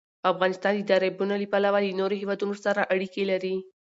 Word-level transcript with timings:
افغانستان 0.31 0.73
د 0.77 0.81
دریابونه 0.91 1.33
له 1.41 1.47
پلوه 1.53 1.79
له 1.85 1.91
نورو 1.99 2.19
هېوادونو 2.21 2.55
سره 2.65 2.87
اړیکې 2.93 3.23
لري. 3.31 3.55